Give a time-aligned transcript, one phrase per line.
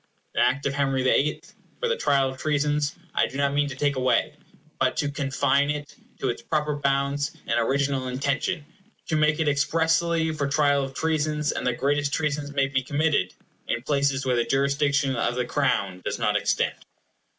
[0.33, 3.69] The Act of Henry the Eighth, for the Trial of Treasons, I do not mean
[3.69, 4.33] to take away,
[4.79, 8.65] but to confine it to its proper bounds and original intention;
[9.09, 14.25] to make it expressly for trial of treasons—and the greatest treasons may be committed—in places
[14.25, 16.73] where the jurisdiction of the Crown does not extend.